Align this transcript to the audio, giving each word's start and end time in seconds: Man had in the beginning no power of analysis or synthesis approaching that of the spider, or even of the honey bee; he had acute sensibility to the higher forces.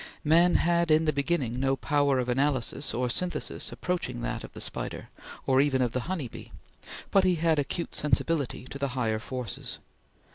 Man 0.23 0.55
had 0.55 0.89
in 0.89 1.05
the 1.05 1.13
beginning 1.13 1.59
no 1.59 1.75
power 1.75 2.17
of 2.17 2.27
analysis 2.27 2.91
or 2.91 3.07
synthesis 3.07 3.71
approaching 3.71 4.21
that 4.21 4.43
of 4.43 4.53
the 4.53 4.59
spider, 4.59 5.09
or 5.45 5.61
even 5.61 5.79
of 5.79 5.93
the 5.93 5.99
honey 6.09 6.27
bee; 6.27 6.51
he 7.21 7.35
had 7.35 7.59
acute 7.59 7.93
sensibility 7.93 8.65
to 8.71 8.79
the 8.79 8.87
higher 8.97 9.19
forces. 9.19 9.77